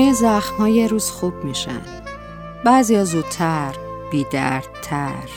[0.00, 1.80] همه زخم های روز خوب میشن.
[2.64, 3.74] بعضی زودتر
[4.10, 5.28] بی دردتر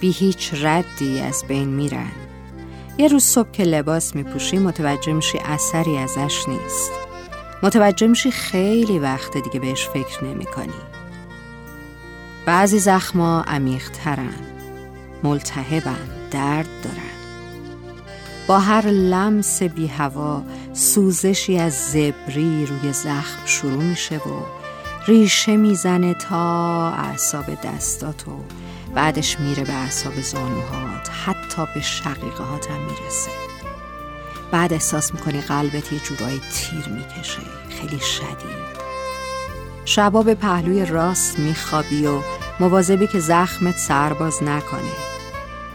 [0.00, 2.12] بی هیچ ردی از بین میرن.
[2.98, 6.92] یه روز صبح که لباس میپوشی متوجه میشی اثری ازش نیست.
[7.62, 10.80] متوجه میشی خیلی وقت دیگه بهش فکر نمی کنی.
[12.46, 14.34] بعضی زخما عمیقترن
[15.24, 17.16] ملتهبن درد دارن.
[18.46, 20.42] با هر لمس بی هوا
[20.76, 24.42] سوزشی از زبری روی زخم شروع میشه و
[25.06, 28.44] ریشه می‌زنه تا اعصاب دستاتو
[28.94, 33.30] بعدش میره به اعصاب زانوهات حتی به شقیقه هم می‌رسه.
[34.50, 37.42] بعد احساس می‌کنی قلبت یه جورایی تیر می‌کشه
[37.80, 38.76] خیلی شدید.
[39.84, 42.20] شبا به پهلوی راست میخوابی و
[42.60, 45.15] مواظبی که زخمت سرباز نکنه.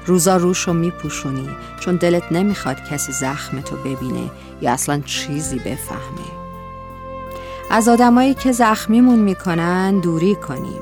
[0.05, 1.49] روزا روش رو میپوشونی
[1.79, 6.31] چون دلت نمی‌خواد کسی زخمتو ببینه یا اصلا چیزی بفهمه.
[7.69, 10.81] از آدمایی که زخمیمون می‌کنن دوری کنیم.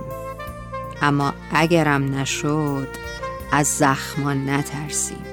[1.01, 2.87] اما اگرم نشد
[3.51, 5.25] از زخمان نترسیم.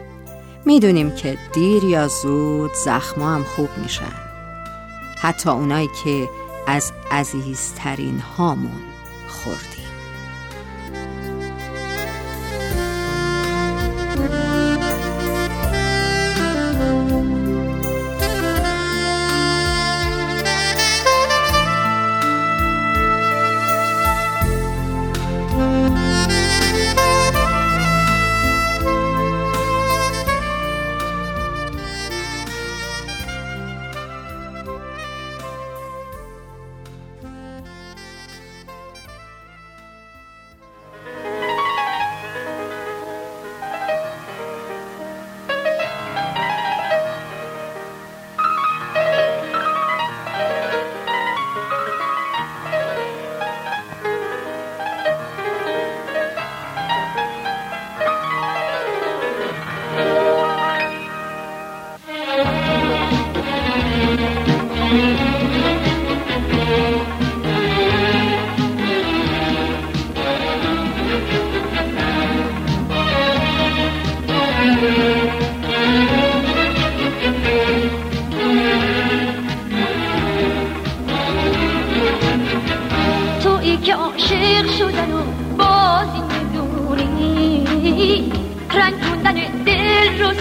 [0.64, 4.14] می‌دونیم که دیر یا زود زخما هم خوب میشن.
[5.18, 6.28] حتی اونایی که
[6.66, 8.82] از عزیزترین هامون
[9.28, 9.75] خوردیم.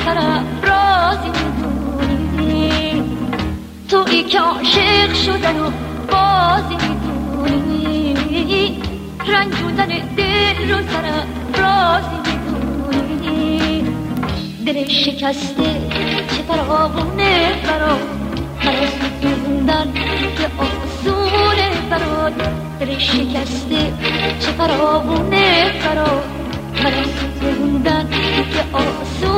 [0.06, 3.04] رو رازی می‌دونی.
[3.90, 5.72] توی که عاشق شدن و
[6.12, 8.16] بازی می‌دونی.
[9.28, 10.78] رنگوندن دل رو
[11.62, 13.84] رازی می‌دونی.
[14.66, 15.70] دل شکسته
[16.28, 17.98] چه فراغونه برا.
[19.68, 19.94] من
[20.38, 22.34] که آسونه برات
[22.80, 23.94] دل شکسته
[24.40, 26.24] چه فراغونه برات
[26.84, 28.10] من
[28.54, 29.35] که آسونه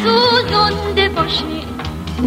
[0.00, 1.64] نسوزونده باشی.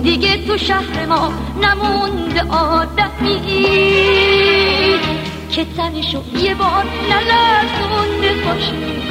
[0.04, 3.40] دیگه تو شهر ما نمونده آدمی.
[5.52, 9.04] که تنشو یه بار نلرزونده باشی.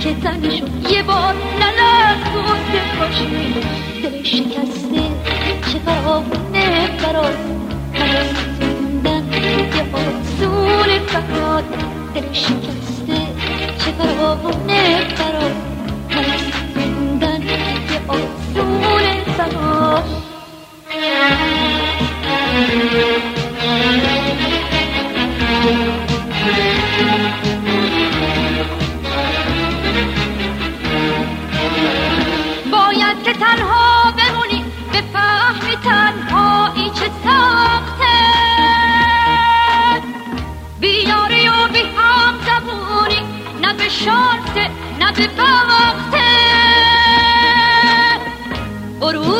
[0.00, 3.54] که تنشو یه بار نلرزونده باشی.
[4.02, 5.02] دل شکسته
[5.72, 7.38] چه فراونه برات.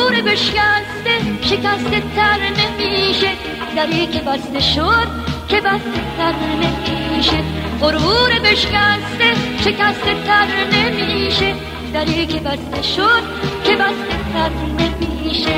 [0.04, 3.30] غرور بشکسته شکسته تر نمیشه.
[3.76, 5.08] دری که بسته شد
[5.48, 7.42] که بسته تر نمیشه.
[7.80, 9.28] غرور بشکسته
[9.64, 11.54] شکسته تر نمیشه.
[11.94, 13.22] دری که بسته شد
[13.64, 15.54] که بسته تر نمیشه.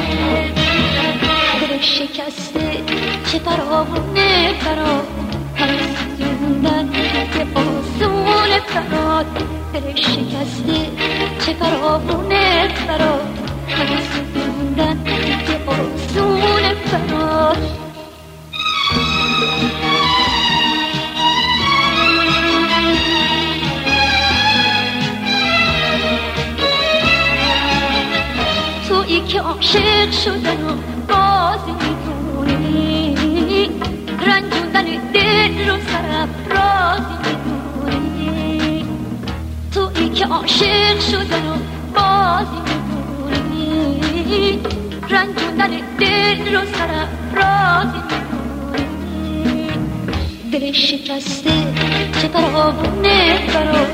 [1.61, 2.85] دل شکسته
[3.33, 5.03] چه فراونه فرا
[5.57, 6.93] پرستوندن
[7.33, 9.27] که آسون فراد
[9.73, 10.91] دل شکسته
[11.47, 12.26] چه فراونه
[29.67, 30.77] عاشق شدن و
[31.09, 33.71] بازی می‌دونی
[34.27, 34.85] رنجوندن
[35.15, 35.77] دل رو
[36.51, 38.85] رازی می‌دونی
[39.75, 41.57] توی که عاشق شدن و
[41.95, 44.61] بازی می‌دونی
[45.11, 46.61] رنجوندن دل رو
[47.35, 49.69] رازی می‌دونی
[50.53, 51.51] دل شکسته
[52.23, 53.89] چه پرابونه برات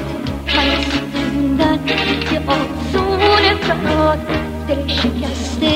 [1.59, 1.87] من
[2.31, 5.73] که آسونه برات دل شکسته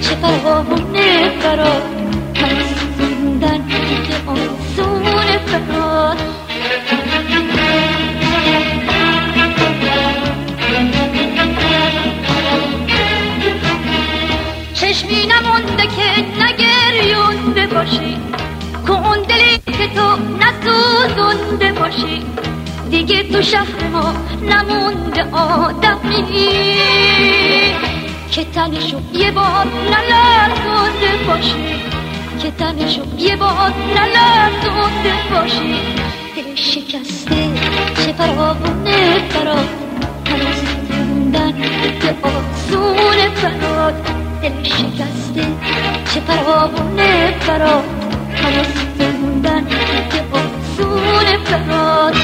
[0.00, 1.82] چه پروانه فرار
[2.34, 2.66] از
[2.98, 5.04] زندن که آسون
[5.46, 6.16] فرار
[14.74, 18.16] چشمی نمونده که نگریونده باشی
[18.88, 22.22] اون دلی که تو نسوزونده باشی
[22.90, 26.24] دیگه تو شهر ما نمونده آدمی
[28.34, 31.82] که تنشو یه بار نلرزونده باشی.
[32.42, 35.78] که تنشو یه بار نلرزونده باشی.
[36.36, 37.48] دل شکسته
[37.96, 39.68] چه فراونه فراد
[40.26, 41.52] هنوز موندن
[42.00, 43.94] که آسون فراد
[44.42, 45.46] دل شکسته
[46.14, 47.84] چه فراونه فراد
[48.34, 49.68] هنوز موندن
[50.10, 52.14] که آسون فراد